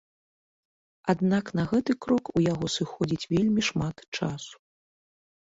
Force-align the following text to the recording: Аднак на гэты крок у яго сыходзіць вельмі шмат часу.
Аднак 1.13 1.51
на 1.59 1.65
гэты 1.73 1.91
крок 2.05 2.25
у 2.37 2.43
яго 2.53 2.65
сыходзіць 2.77 3.29
вельмі 3.35 3.61
шмат 3.69 3.97
часу. 4.17 4.55